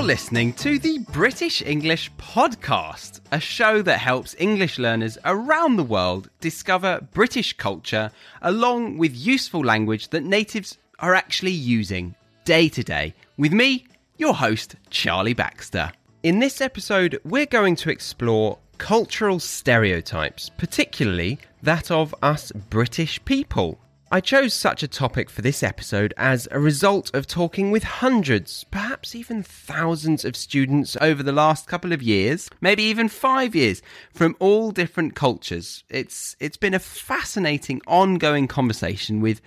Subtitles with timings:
[0.00, 5.84] You're listening to the British English Podcast, a show that helps English learners around the
[5.84, 8.10] world discover British culture
[8.40, 12.14] along with useful language that natives are actually using
[12.46, 13.12] day to day.
[13.36, 15.92] With me, your host, Charlie Baxter.
[16.22, 23.78] In this episode, we're going to explore cultural stereotypes, particularly that of us British people.
[24.12, 28.64] I chose such a topic for this episode as a result of talking with hundreds,
[28.64, 33.82] perhaps even thousands of students over the last couple of years, maybe even 5 years,
[34.12, 35.84] from all different cultures.
[35.88, 39.40] It's it's been a fascinating ongoing conversation with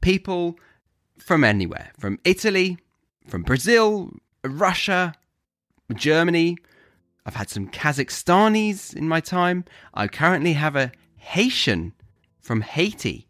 [0.00, 0.58] people
[1.18, 2.78] from anywhere, from Italy,
[3.28, 5.12] from Brazil, Russia,
[5.94, 6.56] Germany.
[7.26, 9.66] I've had some Kazakhstanis in my time.
[9.92, 11.92] I currently have a Haitian
[12.40, 13.26] from Haiti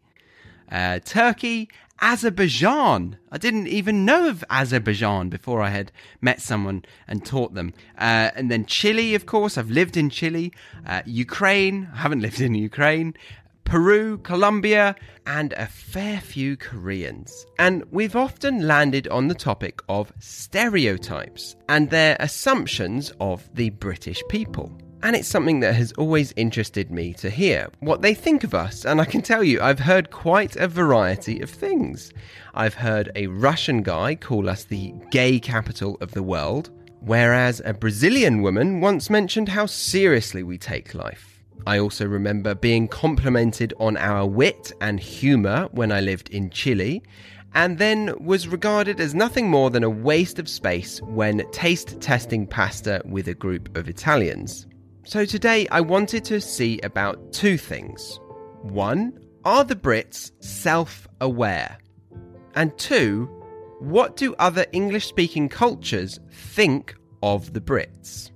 [0.71, 3.17] uh, Turkey, Azerbaijan.
[3.31, 7.73] I didn't even know of Azerbaijan before I had met someone and taught them.
[7.97, 9.57] Uh, and then Chile, of course.
[9.57, 10.53] I've lived in Chile.
[10.85, 11.89] Uh, Ukraine.
[11.93, 13.15] I haven't lived in Ukraine.
[13.63, 17.45] Peru, Colombia, and a fair few Koreans.
[17.59, 24.23] And we've often landed on the topic of stereotypes and their assumptions of the British
[24.29, 24.71] people.
[25.03, 28.83] And it's something that has always interested me to hear what they think of us.
[28.83, 32.11] And I can tell you, I've heard quite a variety of things.
[32.55, 37.73] I've heard a Russian guy call us the gay capital of the world, whereas a
[37.73, 41.43] Brazilian woman once mentioned how seriously we take life.
[41.67, 47.03] I also remember being complimented on our wit and humour when I lived in Chile,
[47.53, 52.47] and then was regarded as nothing more than a waste of space when taste testing
[52.47, 54.65] pasta with a group of Italians.
[55.07, 58.19] So today I wanted to see about two things.
[58.61, 61.77] One, are the Brits self aware?
[62.55, 63.27] And two,
[63.79, 68.31] what do other English speaking cultures think of the Brits?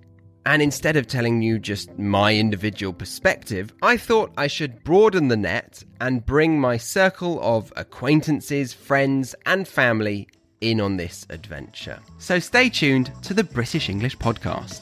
[0.45, 5.35] And instead of telling you just my individual perspective, I thought I should broaden the
[5.35, 10.29] net and bring my circle of acquaintances, friends, and family
[10.61, 11.99] in on this adventure.
[12.17, 14.79] So stay tuned to the British English Podcast.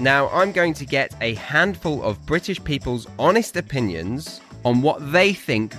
[0.00, 5.34] Now, I'm going to get a handful of British people's honest opinions on what they
[5.34, 5.74] think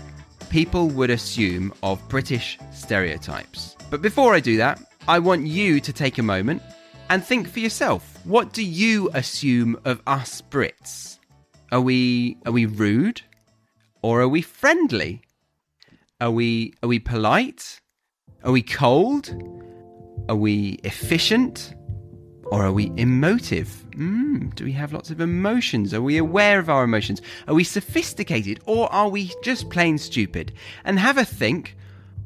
[0.51, 3.75] people would assume of British stereotypes.
[3.89, 6.61] But before I do that, I want you to take a moment
[7.09, 8.19] and think for yourself.
[8.23, 11.17] What do you assume of us Brits?
[11.71, 13.23] Are we are we rude
[14.03, 15.23] or are we friendly?
[16.19, 17.81] Are we are we polite?
[18.43, 19.33] Are we cold?
[20.29, 21.73] Are we efficient?
[22.51, 23.85] Or are we emotive?
[23.91, 25.93] Mm, do we have lots of emotions?
[25.93, 27.21] Are we aware of our emotions?
[27.47, 28.59] Are we sophisticated?
[28.65, 30.51] Or are we just plain stupid?
[30.83, 31.77] And have a think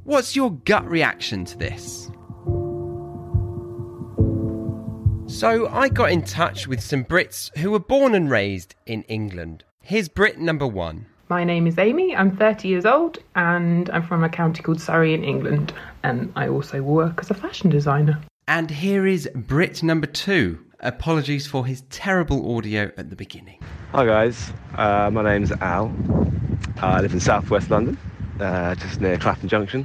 [0.03, 2.09] what's your gut reaction to this?
[5.27, 9.63] So I got in touch with some Brits who were born and raised in England.
[9.81, 11.05] Here's Brit number one.
[11.29, 12.15] My name is Amy.
[12.15, 15.71] I'm 30 years old and I'm from a county called Surrey in England.
[16.01, 18.19] And I also work as a fashion designer.
[18.47, 20.63] And here is Brit number two.
[20.81, 23.59] Apologies for his terrible audio at the beginning.
[23.91, 25.91] Hi guys, uh, my name's Al.
[26.77, 27.97] I live in southwest London,
[28.39, 29.83] uh, just near Clapham Junction.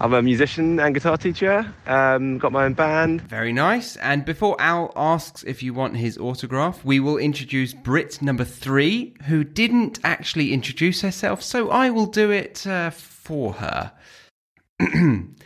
[0.00, 1.66] I'm a musician and guitar teacher.
[1.88, 3.22] Um, got my own band.
[3.22, 3.96] Very nice.
[3.96, 9.16] And before Al asks if you want his autograph, we will introduce Brit number three,
[9.26, 13.92] who didn't actually introduce herself, so I will do it uh, for her.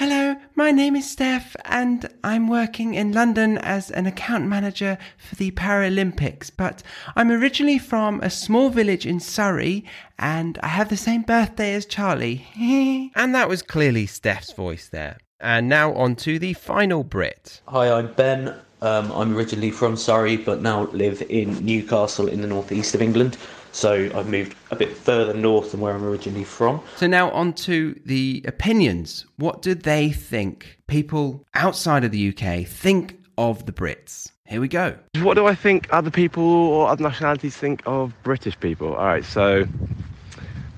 [0.00, 5.34] Hello, my name is Steph, and I'm working in London as an account manager for
[5.34, 6.50] the Paralympics.
[6.56, 6.82] But
[7.14, 9.84] I'm originally from a small village in Surrey,
[10.18, 12.46] and I have the same birthday as Charlie.
[13.14, 15.18] and that was clearly Steph's voice there.
[15.38, 17.60] And now on to the final Brit.
[17.68, 18.54] Hi, I'm Ben.
[18.80, 23.36] Um, I'm originally from Surrey, but now live in Newcastle in the northeast of England.
[23.72, 26.80] So I've moved a bit further north than where I'm originally from.
[26.96, 29.26] So now on to the opinions.
[29.36, 30.78] What do they think?
[30.86, 34.30] People outside of the UK think of the Brits.
[34.46, 34.96] Here we go.
[35.20, 38.94] What do I think other people or other nationalities think of British people?
[38.94, 39.64] All right, so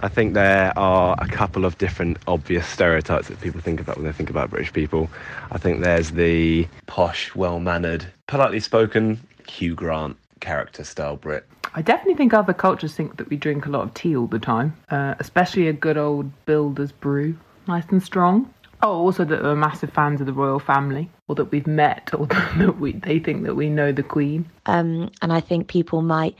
[0.02, 4.04] I think there are a couple of different obvious stereotypes that people think about when
[4.04, 5.08] they think about British people.
[5.52, 11.46] I think there's the posh, well mannered, politely spoken Hugh Grant character style Brit.
[11.74, 14.38] I definitely think other cultures think that we drink a lot of tea all the
[14.38, 17.36] time, uh, especially a good old builder's brew,
[17.66, 18.52] nice and strong.
[18.82, 22.26] Oh, also that we're massive fans of the royal family, or that we've met, or
[22.58, 24.50] that we, they think that we know the Queen.
[24.66, 26.36] Um, and I think people might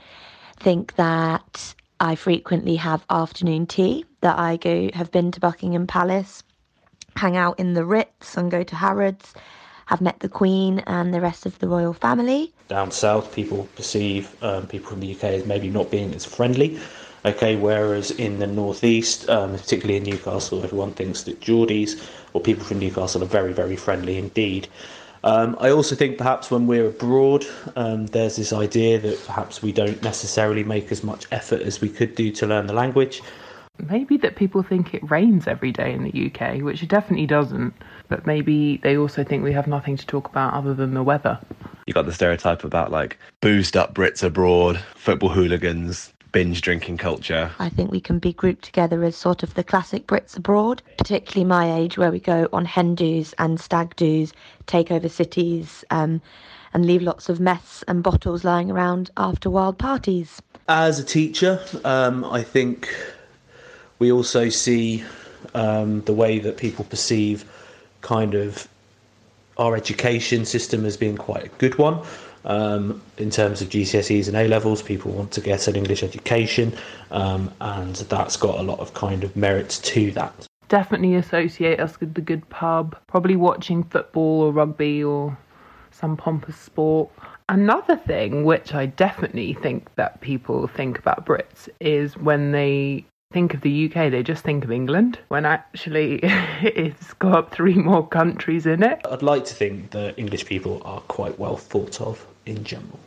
[0.59, 6.43] think that I frequently have afternoon tea that I go have been to Buckingham Palace,
[7.15, 9.33] hang out in the Ritz and go to Harrods,
[9.87, 12.51] have met the Queen and the rest of the royal family.
[12.67, 16.79] Down south, people perceive um, people from the UK as maybe not being as friendly.
[17.25, 22.65] Okay, whereas in the northeast, um, particularly in Newcastle, everyone thinks that Geordies or people
[22.65, 24.67] from Newcastle are very, very friendly indeed.
[25.23, 27.45] Um, I also think perhaps when we're abroad,
[27.77, 31.87] um, there's this idea that perhaps we don't necessarily make as much effort as we
[31.87, 33.21] could do to learn the language.
[33.79, 37.73] Maybe that people think it rains every day in the UK, which it definitely doesn't.
[38.07, 41.39] But maybe they also think we have nothing to talk about other than the weather.
[41.87, 47.51] You got the stereotype about like boozed up Brits abroad, football hooligans, binge drinking culture.
[47.57, 51.45] I think we can be grouped together as sort of the classic Brits abroad, particularly
[51.45, 54.33] my age, where we go on hen do's and stag do's,
[54.67, 56.21] take over cities, um,
[56.73, 60.41] and leave lots of mess and bottles lying around after wild parties.
[60.69, 62.87] As a teacher, um, I think
[64.03, 65.01] we also see
[65.53, 67.45] um, the way that people perceive
[68.01, 68.67] kind of
[69.57, 72.01] our education system as being quite a good one.
[72.43, 76.73] Um, in terms of GCSEs and A levels, people want to get an English education,
[77.11, 80.33] um, and that's got a lot of kind of merits to that.
[80.67, 85.37] Definitely associate us with the good pub, probably watching football or rugby or
[85.91, 87.09] some pompous sport.
[87.47, 93.53] Another thing which I definitely think that people think about Brits is when they think
[93.53, 96.19] of the UK, they just think of England, when actually
[96.61, 99.01] it's got three more countries in it.
[99.09, 102.99] I'd like to think that English people are quite well thought of in general.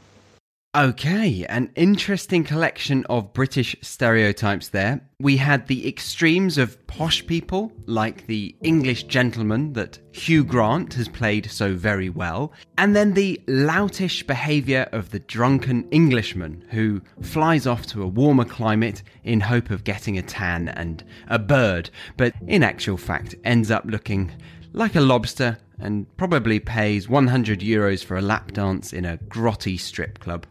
[0.77, 5.01] Okay, an interesting collection of British stereotypes there.
[5.19, 11.09] We had the extremes of posh people, like the English gentleman that Hugh Grant has
[11.09, 17.67] played so very well, and then the loutish behaviour of the drunken Englishman who flies
[17.67, 21.89] off to a warmer climate in hope of getting a tan and a bird,
[22.19, 24.31] but in actual fact ends up looking
[24.75, 29.81] like a lobster and probably pays 100 euros for a lap dance in a grotty
[29.81, 30.47] strip club.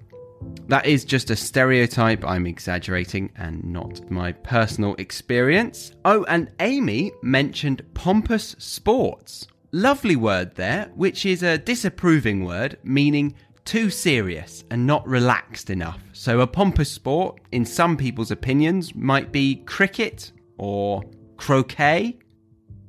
[0.68, 5.92] That is just a stereotype, I'm exaggerating, and not my personal experience.
[6.04, 9.48] Oh, and Amy mentioned pompous sports.
[9.72, 13.36] Lovely word there, which is a disapproving word meaning
[13.66, 16.00] too serious and not relaxed enough.
[16.14, 21.04] So, a pompous sport, in some people's opinions, might be cricket or
[21.38, 22.18] croquet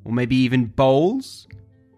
[0.04, 1.48] or maybe even bowls.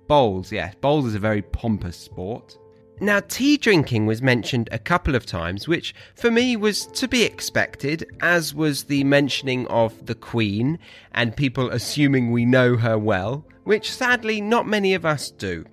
[0.07, 2.57] Bowls, yes, bowls is a very pompous sport.
[3.01, 7.23] Now, tea drinking was mentioned a couple of times, which for me was to be
[7.23, 10.81] expected, as was the mentioning of the Queen
[11.13, 15.65] and people assuming we know her well, which sadly not many of us do.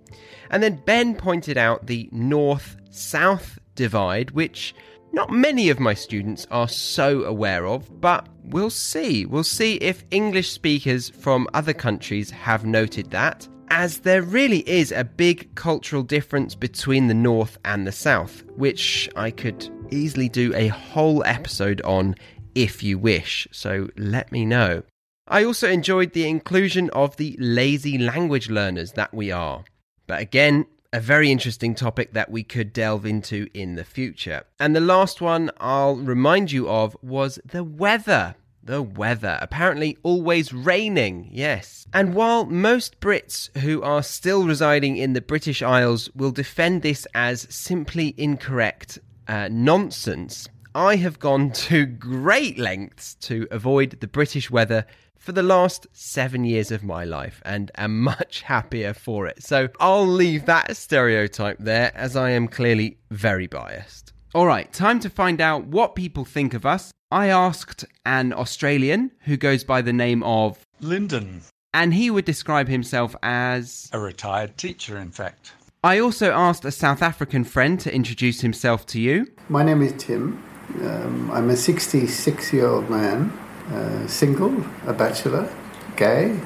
[0.52, 4.76] And then Ben pointed out the north south divide, which
[5.12, 9.26] not many of my students are so aware of, but we'll see.
[9.26, 14.92] We'll see if English speakers from other countries have noted that as there really is
[14.92, 20.54] a big cultural difference between the North and the South, which I could easily do
[20.56, 22.16] a whole episode on
[22.56, 24.84] if you wish, so let me know.
[25.28, 29.64] I also enjoyed the inclusion of the lazy language learners that we are.
[30.08, 34.44] But again, a very interesting topic that we could delve into in the future.
[34.60, 38.36] And the last one I'll remind you of was the weather.
[38.66, 39.38] The weather.
[39.42, 41.86] Apparently, always raining, yes.
[41.94, 47.06] And while most Brits who are still residing in the British Isles will defend this
[47.14, 54.50] as simply incorrect uh, nonsense, I have gone to great lengths to avoid the British
[54.50, 59.44] weather for the last seven years of my life and am much happier for it.
[59.44, 64.12] So I'll leave that stereotype there as I am clearly very biased.
[64.34, 66.92] All right, time to find out what people think of us.
[67.12, 71.42] I asked an Australian who goes by the name of Lyndon,
[71.74, 73.90] and he would describe himself as.
[73.94, 75.54] a retired teacher, in fact.
[75.84, 79.28] I also asked a South African friend to introduce himself to you.
[79.50, 80.44] My name is Tim.
[80.82, 83.30] Um, I'm a 66 year old man,
[83.70, 85.54] uh, single, a bachelor,
[85.96, 86.40] gay,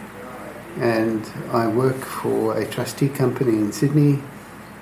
[0.78, 4.20] and I work for a trustee company in Sydney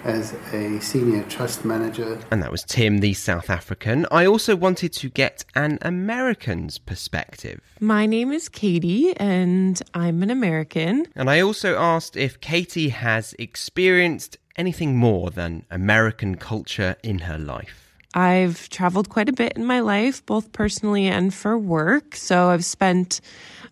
[0.04, 2.20] as a senior trust manager.
[2.32, 4.06] And that was Tim, the South African.
[4.12, 7.62] I also wanted to get an American's perspective.
[7.80, 11.08] My name is Katie, and I'm an American.
[11.16, 17.38] And I also asked if Katie has experienced anything more than American culture in her
[17.38, 17.87] life.
[18.18, 22.16] I've traveled quite a bit in my life, both personally and for work.
[22.16, 23.22] So I've spent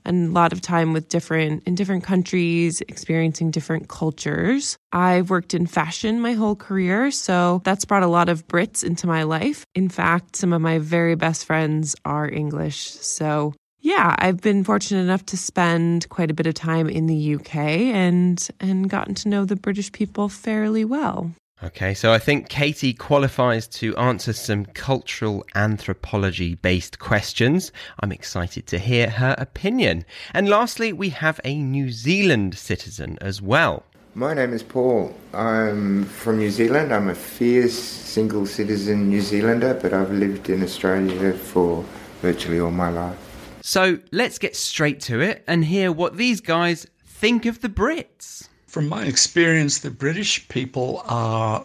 [0.05, 4.77] a lot of time with different in different countries, experiencing different cultures.
[4.91, 9.07] I've worked in fashion my whole career, so that's brought a lot of Brits into
[9.07, 9.65] my life.
[9.73, 12.77] In fact, some of my very best friends are English.
[12.77, 17.33] So yeah, I've been fortunate enough to spend quite a bit of time in the
[17.33, 21.31] UK and and gotten to know the British people fairly well.
[21.65, 27.71] Okay, so I think Katie qualifies to answer some cultural anthropology based questions.
[28.01, 30.05] I'm excited to hear her opinion.
[30.35, 33.81] And lastly, we have a New Zealand citizen as well.
[34.13, 35.15] My name is Paul.
[35.33, 36.93] I'm from New Zealand.
[36.93, 41.83] I'm a fierce single citizen New Zealander, but I've lived in Australia for
[42.21, 43.17] virtually all my life.
[43.61, 48.49] So let's get straight to it and hear what these guys think of the Brits.
[48.75, 51.63] From my experience, the British people are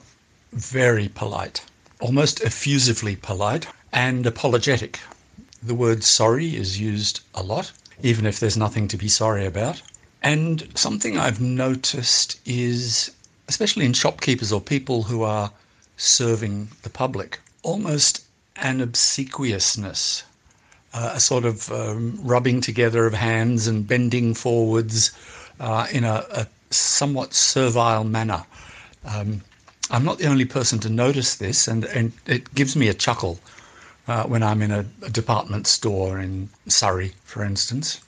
[0.52, 1.60] very polite,
[1.98, 5.00] almost effusively polite, and apologetic.
[5.60, 9.82] The word sorry is used a lot, even if there's nothing to be sorry about.
[10.22, 13.10] And something I've noticed is,
[13.48, 15.50] especially in shopkeepers or people who are
[15.96, 18.22] serving the public, almost
[18.54, 20.22] an obsequiousness,
[20.94, 25.10] uh, a sort of um, rubbing together of hands and bending forwards
[25.58, 28.44] uh, in a, a somewhat servile manner.
[29.04, 29.42] Um,
[29.90, 33.40] I'm not the only person to notice this, and, and it gives me a chuckle
[34.06, 38.00] uh, when I'm in a, a, department store in Surrey, for instance,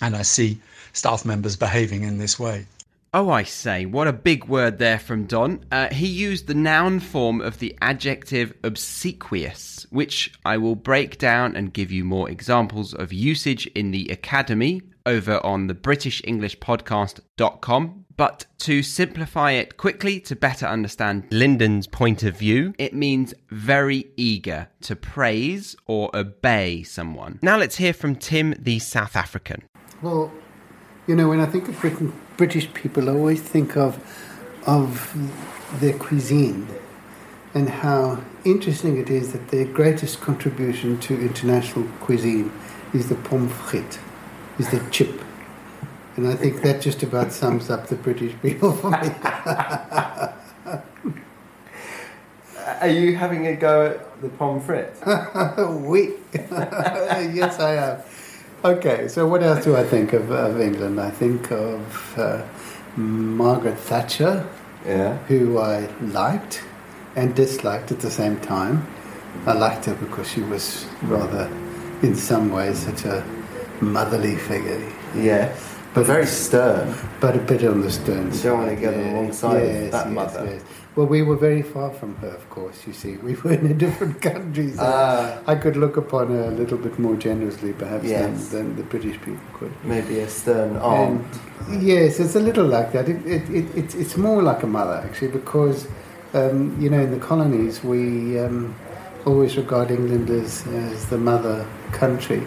[0.00, 0.58] and I see
[0.92, 2.66] staff members behaving in this way.
[3.14, 5.64] Oh, I say, what a big word there from Don.
[5.70, 11.56] Uh, he used the noun form of the adjective obsequious, which I will break down
[11.56, 18.06] and give you more examples of usage in the Academy over on the BritishEnglishPodcast.com.
[18.16, 24.06] But to simplify it quickly to better understand Lyndon's point of view, it means very
[24.16, 27.38] eager to praise or obey someone.
[27.42, 29.64] Now let's hear from Tim, the South African.
[30.00, 30.32] Well,
[31.06, 34.02] you know, when I think of Britain, British people, I always think of
[34.66, 35.14] of
[35.80, 36.66] their cuisine
[37.54, 42.52] and how interesting it is that their greatest contribution to international cuisine
[42.92, 43.98] is the pomme frite
[44.58, 45.20] is the chip.
[46.16, 48.96] And I think that just about sums up the British people for me.
[52.80, 55.00] Are you having a go at the pomme frites?
[55.86, 56.14] oui.
[56.32, 58.00] yes, I am.
[58.64, 61.00] Okay, so what else do I think of, of England?
[61.00, 62.42] I think of uh,
[62.96, 64.48] Margaret Thatcher,
[64.84, 65.16] yeah.
[65.28, 66.64] who I liked
[67.14, 68.86] and disliked at the same time.
[69.46, 71.46] I liked her because she was rather,
[72.02, 73.24] in some ways, such a
[73.82, 74.80] motherly figure.
[75.14, 75.74] Yes.
[75.94, 76.94] but very stern.
[77.20, 79.12] But a bit on the stern You don't want to get yeah.
[79.12, 80.44] alongside yes, that yes, mother.
[80.44, 80.62] Yes.
[80.94, 82.86] Well, we were very far from her, of course.
[82.86, 86.44] You see, we were in a different country, so uh, I could look upon her
[86.44, 88.48] a little bit more generously, perhaps, yes.
[88.48, 89.72] than, than, the British people could.
[89.84, 91.28] Maybe a stern arm.
[91.80, 93.08] yes, it's a little like that.
[93.08, 95.86] It, it, it, it's, it's more like a mother, actually, because
[96.36, 98.74] um, you know, in the colonies, we um,
[99.24, 102.46] always regard England as, as the mother country.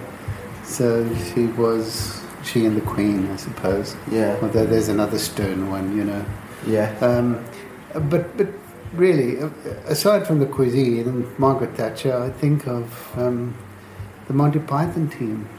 [0.69, 3.95] So she was she and the Queen, I suppose.
[4.11, 4.37] Yeah.
[4.41, 6.23] Although there's another stern one, you know.
[6.65, 6.95] Yeah.
[7.01, 7.43] Um,
[7.93, 8.47] but but
[8.93, 9.49] really, uh,
[9.87, 13.55] aside from the cuisine and Margaret Thatcher, I think of um,
[14.27, 15.49] the Monty Python team,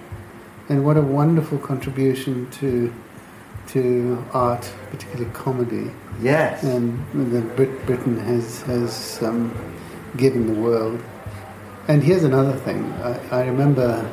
[0.69, 2.93] and what a wonderful contribution to
[3.69, 5.91] to art, particularly comedy.
[6.23, 6.63] Yes.
[6.63, 9.53] And that Brit- Britain has has um,
[10.17, 11.03] given the world.
[11.89, 12.85] And here's another thing.
[13.03, 14.09] I, I remember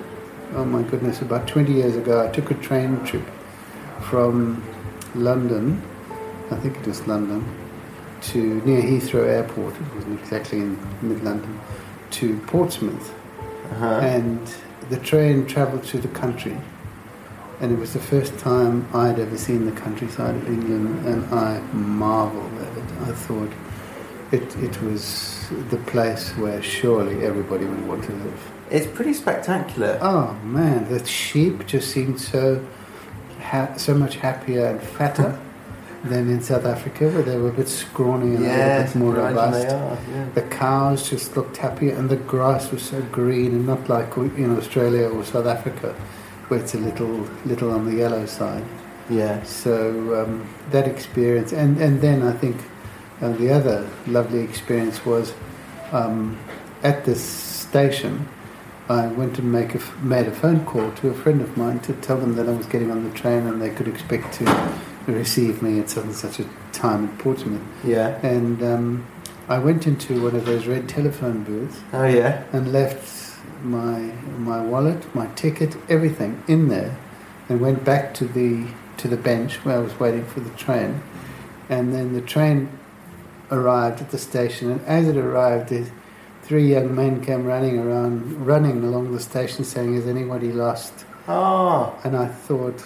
[0.54, 3.24] oh my goodness, about 20 years ago, I took a train trip
[4.10, 4.64] from
[5.16, 5.82] London,
[6.52, 7.46] I think it was London,
[8.22, 11.60] to near Heathrow Airport, it wasn't exactly in mid London,
[12.12, 13.14] to Portsmouth.
[13.72, 14.00] Uh-huh.
[14.00, 14.40] And
[14.90, 16.58] the train travelled through the country.
[17.60, 21.60] And it was the first time I'd ever seen the countryside of England, and I
[21.74, 22.84] marvelled at it.
[23.02, 23.52] I thought
[24.32, 28.52] it, it was the place where surely everybody would want to live.
[28.70, 29.98] It's pretty spectacular.
[30.02, 32.66] Oh man, the sheep just seemed so
[33.42, 35.40] ha- so much happier and fatter
[36.04, 39.16] than in South Africa, where they were a bit scrawny and yes, a little bit
[39.16, 39.68] more robust.
[39.68, 40.30] Are, yeah.
[40.34, 44.58] The cows just looked happier, and the grass was so green, and not like in
[44.58, 45.94] Australia or South Africa,
[46.50, 48.66] where it's a little little on the yellow side.
[49.10, 49.44] Yeah.
[49.44, 52.58] So um, that experience, and and then I think
[53.22, 55.34] uh, the other lovely experience was
[55.92, 56.38] um,
[56.84, 58.28] at this station
[58.90, 61.94] I went and make a, made a phone call to a friend of mine to
[61.94, 65.62] tell them that I was getting on the train and they could expect to receive
[65.62, 67.62] me at such and such a time in Portsmouth.
[67.84, 68.20] Yeah.
[68.26, 69.08] And um,
[69.50, 71.80] I went into one of those red telephone booths.
[71.94, 72.44] Oh yeah.
[72.54, 74.00] And left my
[74.38, 76.98] my wallet, my ticket, everything in there,
[77.50, 78.68] and went back to the
[78.98, 81.02] to the bench where I was waiting for the train.
[81.70, 82.70] And then the train
[83.52, 85.90] arrived at the station, and as it arrived, the
[86.48, 91.94] three young men came running around, running along the station, saying, "Has anybody lost?" Oh.
[92.06, 92.82] And I thought,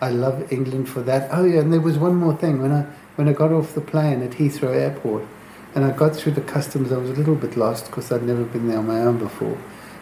[0.00, 1.30] I love England for that.
[1.32, 2.82] Oh yeah, and there was one more thing when I
[3.16, 5.24] when I got off the plane at Heathrow Airport,
[5.74, 8.44] and I got through the customs, I was a little bit lost because I'd never
[8.44, 9.56] been there on my own before,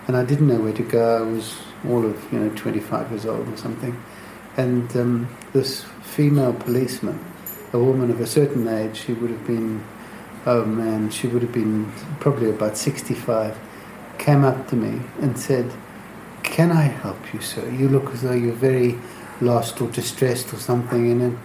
[0.09, 1.19] and I didn't know where to go.
[1.19, 1.57] I was
[1.89, 3.97] all of you know 25 years old or something,
[4.57, 7.25] and um, this female policeman,
[7.73, 9.85] a woman of a certain age, she would have been,
[10.47, 13.59] oh man, she would have been probably about 65,
[14.19, 15.73] came up to me and said,
[16.43, 17.69] "Can I help you, sir?
[17.71, 18.99] You look as though you're very."
[19.41, 21.39] lost or distressed or something and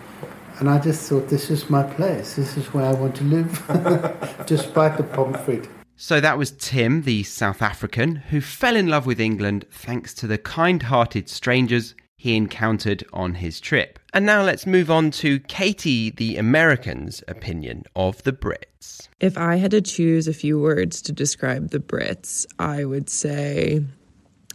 [0.60, 4.44] and I just thought this is my place this is where I want to live
[4.46, 9.06] despite the pomme frite So that was Tim, the South African, who fell in love
[9.06, 13.99] with England thanks to the kind hearted strangers he encountered on his trip.
[14.14, 19.08] And now let's move on to Katie, the American's opinion of the Brits.
[19.20, 23.84] If I had to choose a few words to describe the Brits, I would say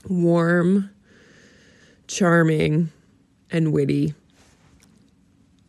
[0.09, 0.91] warm,
[2.09, 2.91] charming,
[3.51, 4.15] and witty.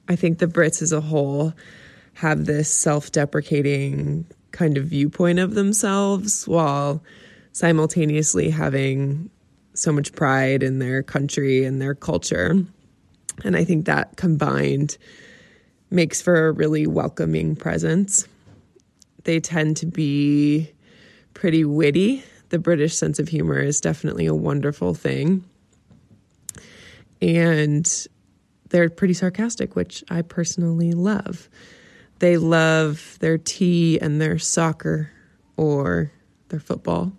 [0.07, 1.53] I think the Brits as a whole
[2.15, 7.03] have this self deprecating kind of viewpoint of themselves while
[7.51, 9.29] simultaneously having
[9.73, 12.65] so much pride in their country and their culture.
[13.43, 14.97] And I think that combined
[15.89, 18.27] makes for a really welcoming presence.
[19.23, 20.71] They tend to be
[21.33, 22.23] pretty witty.
[22.49, 25.43] The British sense of humor is definitely a wonderful thing
[27.21, 28.07] and
[28.69, 31.49] they're pretty sarcastic, which I personally love.
[32.19, 35.11] They love their tea and their soccer
[35.57, 36.11] or
[36.49, 37.13] their football.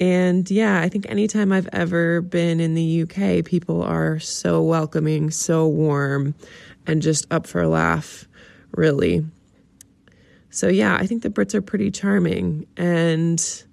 [0.00, 5.30] And yeah, I think anytime I've ever been in the UK, people are so welcoming,
[5.30, 6.34] so warm,
[6.86, 8.26] and just up for a laugh,
[8.72, 9.26] really.
[10.48, 12.66] So yeah, I think the Brits are pretty charming.
[12.78, 13.64] And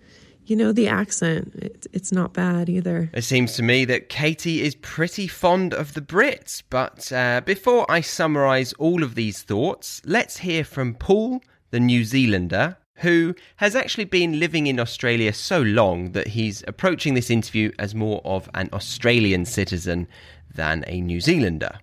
[0.47, 3.09] you know, the accent, it, it's not bad either.
[3.13, 6.63] It seems to me that Katie is pretty fond of the Brits.
[6.69, 12.05] But uh, before I summarise all of these thoughts, let's hear from Paul, the New
[12.05, 17.71] Zealander, who has actually been living in Australia so long that he's approaching this interview
[17.79, 20.07] as more of an Australian citizen
[20.53, 21.79] than a New Zealander.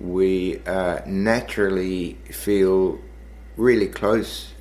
[0.00, 2.98] We uh, naturally feel
[3.56, 4.52] really close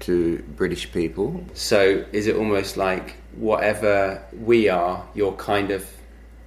[0.00, 1.44] to British people.
[1.54, 5.88] So is it almost like whatever we are, you're kind of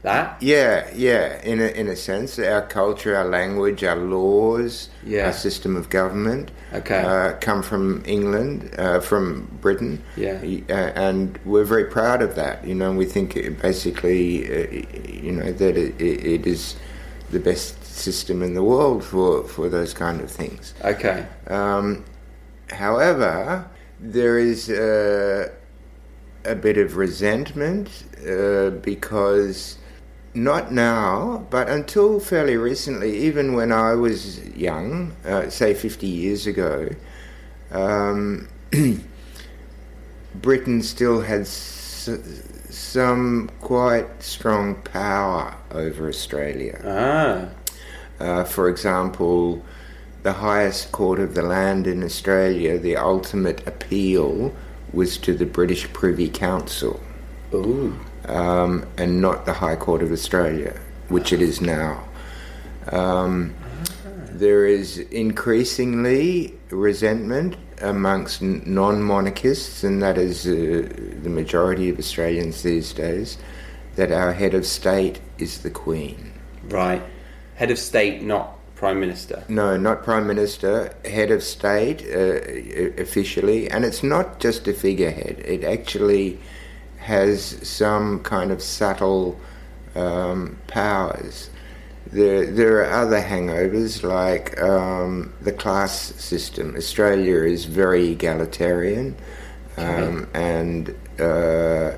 [0.06, 0.41] that?
[0.41, 1.41] Yeah, yeah.
[1.44, 5.26] In a, in a sense, our culture, our language, our laws, Yeah.
[5.28, 7.02] our system of government, Okay.
[7.02, 10.02] uh, come from England, uh, from Britain.
[10.15, 10.39] Yeah.
[10.70, 10.74] Uh,
[11.08, 12.65] and we're very proud of that.
[12.65, 14.86] You know, we think it basically, uh,
[15.26, 16.76] you know, that it, it it is
[17.32, 20.74] the best system in the world for for those kind of things.
[20.84, 21.26] Okay.
[21.48, 22.04] Um,
[22.72, 23.65] however,
[24.00, 25.50] there is uh,
[26.44, 27.89] a bit of resentment
[28.28, 29.78] uh, because
[30.36, 36.45] not now, but until fairly recently, even when I was young, uh, say 50 years
[36.48, 36.89] ago,
[37.71, 38.48] um,
[40.36, 42.10] Britain still had s-
[42.69, 46.82] some quite strong power over Australia.
[46.86, 47.50] Ah.
[48.24, 49.63] Uh, for example,
[50.24, 54.54] the highest court of the land in Australia, the ultimate appeal
[54.93, 57.00] was to the British Privy Council.
[58.28, 62.04] Um, and not the High Court of Australia, which it is now.
[62.91, 63.54] Um,
[64.32, 70.88] there is increasingly resentment amongst non monarchists, and that is uh,
[71.22, 73.38] the majority of Australians these days,
[73.96, 76.34] that our head of state is the Queen.
[76.68, 77.02] Right.
[77.56, 79.44] Head of state, not prime minister.
[79.48, 85.41] No, not prime minister, head of state uh, officially, and it's not just a figurehead.
[85.46, 86.39] It actually
[87.06, 89.39] has some kind of subtle
[89.94, 91.52] um, powers.
[92.08, 96.76] There, there are other hangovers like um, the class system.
[96.76, 99.15] Australia is very egalitarian,
[99.78, 101.91] um, and uh,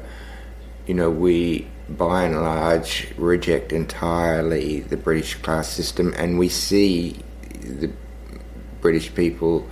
[0.87, 7.15] you know we by and large reject entirely the British class system, and we see
[7.61, 7.89] the
[8.81, 9.65] British people.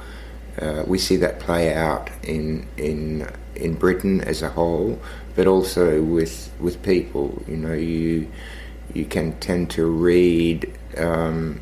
[0.62, 5.00] Uh, we see that play out in in in Britain as a whole,
[5.36, 7.44] but also with with people.
[7.48, 8.32] You know, you
[8.94, 11.62] you can tend to read um,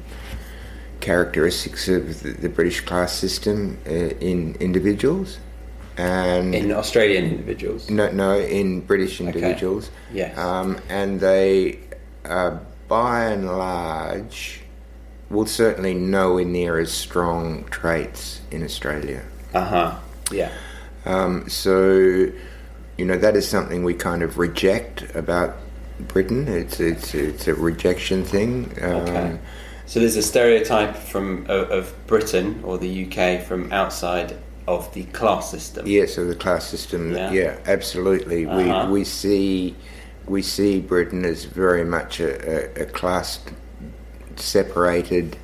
[1.00, 5.40] characteristics of the, the British class system uh, in individuals.
[5.98, 7.90] And in Australian individuals?
[7.90, 9.90] No, no, in British individuals.
[9.90, 10.20] Okay.
[10.20, 10.38] Yes.
[10.38, 11.80] Um, and they,
[12.26, 14.63] uh, by and large,
[15.30, 19.24] will certainly nowhere near as strong traits in Australia.
[19.54, 19.96] Uh huh.
[20.32, 20.52] Yeah.
[21.06, 22.32] Um, so,
[22.98, 25.58] you know, that is something we kind of reject about
[26.00, 26.48] Britain.
[26.48, 28.72] It's it's it's a rejection thing.
[28.82, 29.40] Um, okay.
[29.86, 35.04] So there's a stereotype from of, of Britain or the UK from outside of the
[35.06, 35.86] class system.
[35.86, 37.14] Yes, of the class system.
[37.14, 37.32] Yeah.
[37.32, 38.46] Yeah, absolutely.
[38.46, 38.88] Uh-huh.
[38.88, 39.76] We we see
[40.26, 43.40] we see Britain as very much a, a, a class
[44.40, 45.38] separated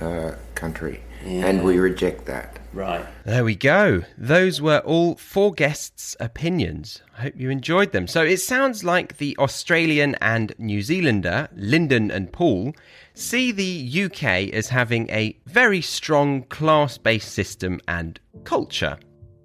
[0.00, 2.58] uh, country, and we reject that.
[2.72, 3.04] Right.
[3.26, 4.02] There we go.
[4.16, 7.02] Those were all four guests' opinions.
[7.18, 8.06] I hope you enjoyed them.
[8.06, 12.74] So it sounds like the Australian and New Zealander, Lyndon and Paul,
[13.12, 18.98] see the UK as having a very strong class based system and culture.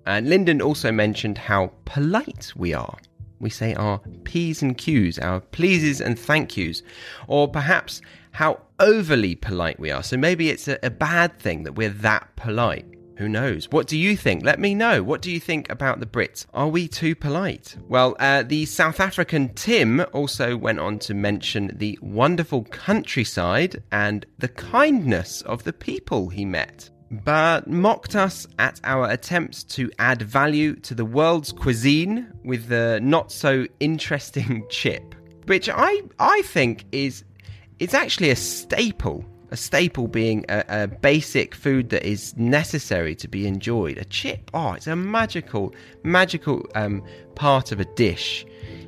[0.06, 2.98] And Lyndon also mentioned how polite we are.
[3.40, 6.82] We say our P's and Q's, our pleases and thank yous,
[7.28, 8.02] or perhaps
[8.38, 10.04] how overly polite we are.
[10.04, 12.86] So maybe it's a, a bad thing that we're that polite.
[13.18, 13.68] Who knows?
[13.72, 14.46] What do you think?
[14.46, 15.02] Let me know.
[15.02, 16.46] What do you think about the Brits?
[16.54, 17.76] Are we too polite?
[17.90, 24.24] Well, uh, the South African Tim also went on to mention the wonderful countryside and
[24.38, 30.22] the kindness of the people he met, but mocked us at our attempts to add
[30.22, 35.16] value to the world's cuisine with the not so interesting chip,
[35.48, 37.24] which I, I think is
[37.80, 43.28] it's actually a staple a staple being a, a, basic food that is necessary to
[43.28, 43.98] be enjoyed.
[43.98, 47.04] A chip, oh, it's a magical, magical um,
[47.36, 48.46] part of a dish.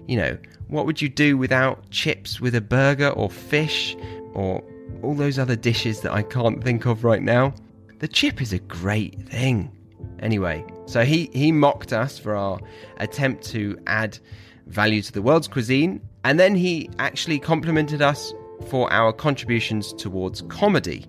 [0.07, 3.95] You know, what would you do without chips with a burger or fish
[4.33, 4.63] or
[5.01, 7.53] all those other dishes that I can't think of right now?
[7.99, 9.71] The chip is a great thing.
[10.19, 12.59] Anyway, so he, he mocked us for our
[12.97, 14.19] attempt to add
[14.67, 18.33] value to the world's cuisine, and then he actually complimented us
[18.67, 21.07] for our contributions towards comedy.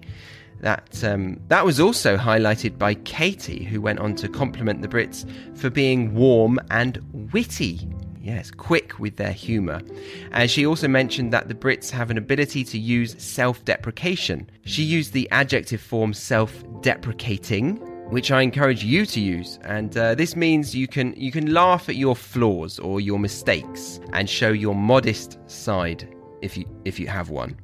[0.60, 5.26] That um, that was also highlighted by Katie, who went on to compliment the Brits
[5.56, 6.98] for being warm and
[7.32, 7.88] witty.
[8.22, 9.80] Yes, quick with their humour.
[10.32, 14.50] And she also mentioned that the Brits have an ability to use self deprecation.
[14.66, 17.76] She used the adjective form self deprecating,
[18.10, 19.58] which I encourage you to use.
[19.64, 23.98] And uh, this means you can you can laugh at your flaws or your mistakes
[24.12, 26.06] and show your modest side
[26.42, 27.56] if you if you have one.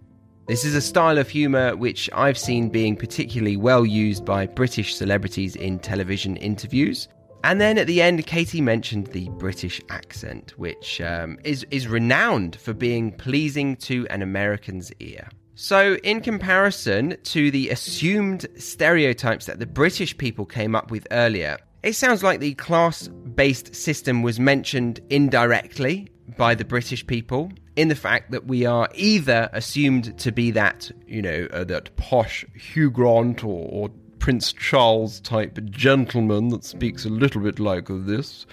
[0.48, 4.94] This is a style of humour which I've seen being particularly well used by British
[4.94, 7.08] celebrities in television interviews.
[7.42, 12.56] And then at the end, Katie mentioned the British accent, which um, is, is renowned
[12.56, 15.28] for being pleasing to an American's ear.
[15.54, 21.56] So, in comparison to the assumed stereotypes that the British people came up with earlier,
[21.82, 27.88] it sounds like the class based system was mentioned indirectly by the British people in
[27.88, 32.44] the fact that we are either assumed to be that, you know, uh, that posh
[32.54, 38.44] Hugh Grant or, or, Prince Charles type gentleman that speaks a little bit like this,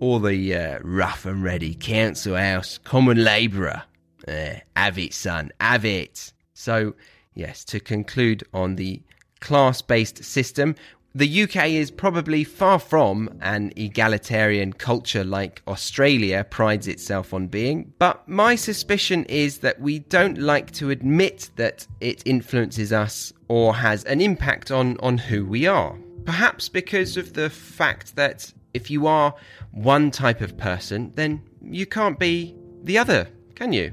[0.00, 3.82] or the uh, rough and ready council house common labourer.
[4.26, 6.32] Uh, have it, son, have it.
[6.54, 6.94] So,
[7.34, 9.02] yes, to conclude on the
[9.40, 10.76] class based system,
[11.14, 17.92] the UK is probably far from an egalitarian culture like Australia prides itself on being,
[17.98, 23.74] but my suspicion is that we don't like to admit that it influences us or
[23.74, 25.98] has an impact on, on who we are.
[26.24, 29.34] Perhaps because of the fact that if you are
[29.72, 33.92] one type of person, then you can't be the other, can you?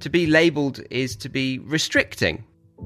[0.00, 2.44] To be labelled is to be restricting.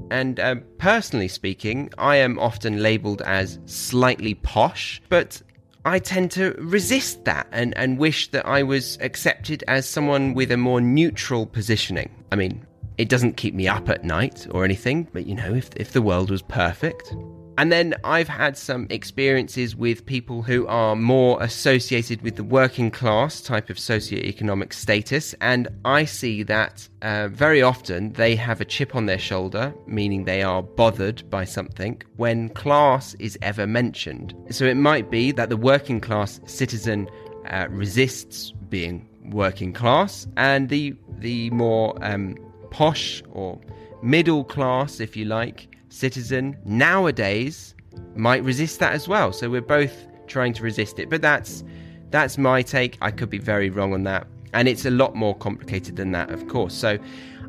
[0.09, 5.41] And uh, personally speaking, I am often labelled as slightly posh, but
[5.85, 10.51] I tend to resist that and, and wish that I was accepted as someone with
[10.51, 12.11] a more neutral positioning.
[12.31, 12.65] I mean,
[12.97, 16.01] it doesn't keep me up at night or anything, but you know, if, if the
[16.01, 17.13] world was perfect.
[17.57, 22.91] And then I've had some experiences with people who are more associated with the working
[22.91, 28.65] class type of socioeconomic status, and I see that uh, very often they have a
[28.65, 34.35] chip on their shoulder, meaning they are bothered by something, when class is ever mentioned.
[34.51, 37.09] So it might be that the working class citizen
[37.49, 42.35] uh, resists being working class, and the the more um,
[42.69, 43.59] posh or
[44.03, 47.75] middle class, if you like, citizen nowadays
[48.15, 49.31] might resist that as well.
[49.31, 51.09] So we're both trying to resist it.
[51.09, 51.63] But that's
[52.09, 52.97] that's my take.
[53.01, 54.27] I could be very wrong on that.
[54.53, 56.73] And it's a lot more complicated than that, of course.
[56.73, 56.97] So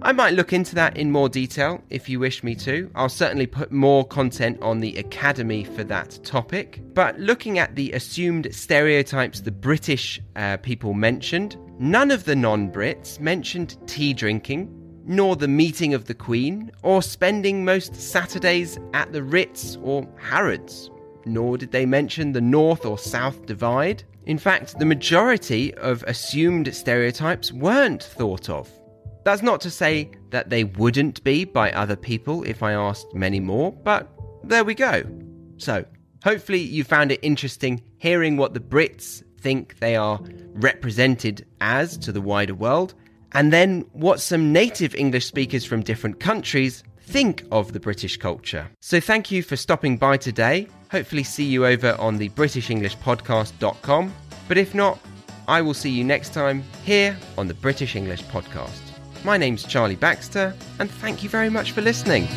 [0.02, 2.90] I might look into that in more detail if you wish me to.
[2.94, 6.80] I'll certainly put more content on the Academy for that topic.
[6.94, 12.70] But looking at the assumed stereotypes the British uh, people mentioned, none of the non
[12.70, 14.77] Brits mentioned tea drinking,
[15.08, 20.90] nor the meeting of the Queen, or spending most Saturdays at the Ritz or Harrods.
[21.24, 24.04] Nor did they mention the North or South Divide.
[24.26, 28.70] In fact, the majority of assumed stereotypes weren't thought of.
[29.24, 33.40] That's not to say that they wouldn't be by other people if I asked many
[33.40, 34.08] more, but
[34.44, 35.02] there we go.
[35.56, 35.84] So,
[36.22, 40.20] hopefully, you found it interesting hearing what the Brits think they are
[40.52, 42.94] represented as to the wider world,
[43.32, 48.68] and then what some native English speakers from different countries think of the British culture.
[48.80, 50.68] So, thank you for stopping by today.
[50.90, 54.14] Hopefully, see you over on the BritishEnglishPodcast.com.
[54.46, 54.98] But if not,
[55.46, 58.80] I will see you next time here on the British English Podcast.
[59.24, 62.28] My name's Charlie Baxter, and thank you very much for listening.